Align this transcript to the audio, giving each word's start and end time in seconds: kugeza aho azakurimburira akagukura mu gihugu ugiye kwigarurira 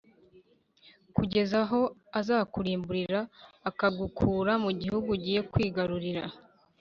kugeza 1.15 1.55
aho 1.65 1.81
azakurimburira 2.19 3.19
akagukura 3.69 4.51
mu 4.63 4.71
gihugu 4.81 5.07
ugiye 5.15 5.39
kwigarurira 5.51 6.23